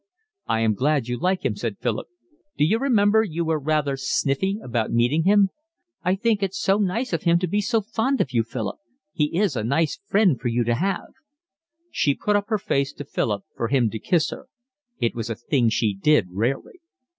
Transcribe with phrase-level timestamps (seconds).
[0.47, 2.07] "I am glad you like him," said Philip.
[2.57, 5.49] "D'you remember you were rather sniffy about meeting him?"
[6.01, 8.79] "I think it's so nice of him to be so fond of you, Philip.
[9.13, 11.09] He is a nice friend for you to have."
[11.91, 14.47] She put up her face to Philip for him to kiss her.
[14.97, 16.81] It was a thing she did rarely.